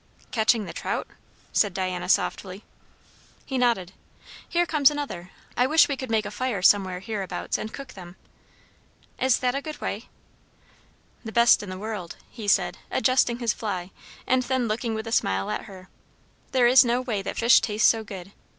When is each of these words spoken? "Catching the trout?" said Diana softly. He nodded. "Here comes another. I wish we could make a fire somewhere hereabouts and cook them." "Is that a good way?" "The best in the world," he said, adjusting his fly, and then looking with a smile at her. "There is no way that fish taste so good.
"Catching 0.31 0.65
the 0.65 0.73
trout?" 0.73 1.05
said 1.53 1.75
Diana 1.75 2.09
softly. 2.09 2.63
He 3.45 3.59
nodded. 3.59 3.91
"Here 4.49 4.65
comes 4.65 4.89
another. 4.89 5.29
I 5.55 5.67
wish 5.67 5.87
we 5.87 5.95
could 5.95 6.09
make 6.09 6.25
a 6.25 6.31
fire 6.31 6.63
somewhere 6.63 7.01
hereabouts 7.01 7.55
and 7.59 7.71
cook 7.71 7.93
them." 7.93 8.15
"Is 9.19 9.37
that 9.41 9.53
a 9.53 9.61
good 9.61 9.79
way?" 9.79 10.09
"The 11.23 11.31
best 11.31 11.61
in 11.61 11.69
the 11.69 11.77
world," 11.77 12.15
he 12.31 12.47
said, 12.47 12.79
adjusting 12.89 13.37
his 13.37 13.53
fly, 13.53 13.91
and 14.25 14.41
then 14.41 14.67
looking 14.67 14.95
with 14.95 15.05
a 15.05 15.11
smile 15.11 15.51
at 15.51 15.65
her. 15.65 15.87
"There 16.51 16.65
is 16.65 16.83
no 16.83 17.01
way 17.01 17.21
that 17.21 17.37
fish 17.37 17.61
taste 17.61 17.87
so 17.87 18.03
good. 18.03 18.31